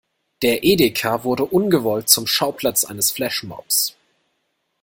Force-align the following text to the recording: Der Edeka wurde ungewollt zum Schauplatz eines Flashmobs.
Der 0.41 0.63
Edeka 0.63 1.23
wurde 1.23 1.45
ungewollt 1.45 2.09
zum 2.09 2.25
Schauplatz 2.25 2.85
eines 2.85 3.11
Flashmobs. 3.11 3.95